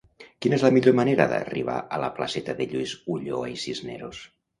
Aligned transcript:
Quina 0.43 0.55
és 0.57 0.63
la 0.67 0.69
millor 0.77 0.95
manera 0.99 1.27
d'arribar 1.33 1.75
a 1.97 1.99
la 2.05 2.09
placeta 2.15 2.55
de 2.63 2.67
Lluís 2.73 2.95
Ulloa 3.17 3.53
i 3.53 3.55
Cisneros? 3.65 4.23